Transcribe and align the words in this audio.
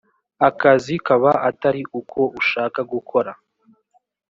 akazi 0.47 0.93
kaba 1.05 1.31
atari 1.49 1.81
ko 2.11 2.21
ushaka 2.39 2.79
gukora 2.91 3.31